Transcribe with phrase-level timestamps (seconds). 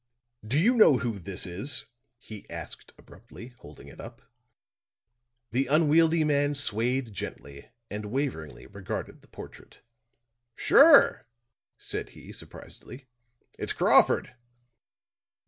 [0.43, 1.85] "Do you know who this is?"
[2.17, 4.23] he asked, abruptly, holding it up.
[5.51, 9.83] The unwieldy man swayed gently and waveringly regarded the portrait.
[10.55, 11.27] "Sure!"
[11.77, 13.05] said he surprisedly,
[13.59, 14.33] "it's Crawford."